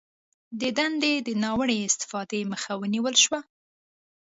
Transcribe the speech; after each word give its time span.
د 0.59 0.61
دندې 0.77 1.13
د 1.27 1.29
ناوړه 1.43 1.75
استفادې 1.87 2.41
مخه 2.51 2.71
ونیول 2.81 3.15
شوه 3.23 3.39